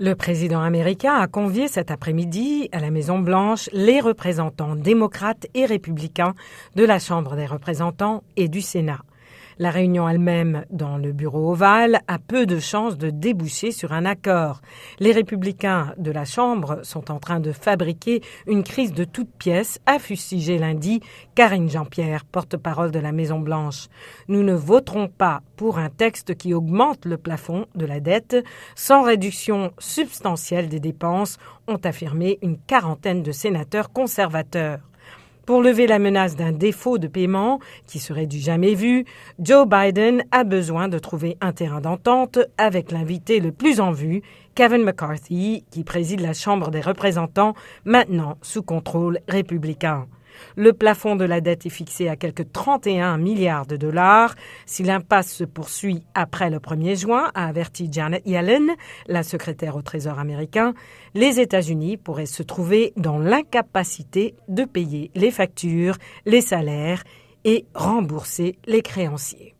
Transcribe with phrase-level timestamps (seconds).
[0.00, 6.34] Le président américain a convié cet après-midi à la Maison-Blanche les représentants démocrates et républicains
[6.76, 9.00] de la Chambre des représentants et du Sénat.
[9.60, 14.04] La réunion elle-même dans le bureau ovale a peu de chances de déboucher sur un
[14.04, 14.60] accord.
[15.00, 19.80] Les républicains de la Chambre sont en train de fabriquer une crise de toutes pièces,
[19.86, 21.00] a fustigé lundi
[21.34, 23.88] Karine Jean-Pierre, porte-parole de la Maison-Blanche.
[24.28, 28.36] Nous ne voterons pas pour un texte qui augmente le plafond de la dette
[28.76, 31.36] sans réduction substantielle des dépenses,
[31.66, 34.87] ont affirmé une quarantaine de sénateurs conservateurs.
[35.48, 39.06] Pour lever la menace d'un défaut de paiement qui serait du jamais vu,
[39.38, 44.20] Joe Biden a besoin de trouver un terrain d'entente avec l'invité le plus en vue,
[44.54, 47.54] Kevin McCarthy, qui préside la Chambre des représentants,
[47.86, 50.06] maintenant sous contrôle républicain.
[50.56, 54.34] Le plafond de la dette est fixé à quelques 31 milliards de dollars.
[54.66, 58.74] Si l'impasse se poursuit après le 1er juin, a averti Janet Yellen,
[59.06, 60.74] la secrétaire au Trésor américain,
[61.14, 67.02] les États-Unis pourraient se trouver dans l'incapacité de payer les factures, les salaires
[67.44, 69.57] et rembourser les créanciers.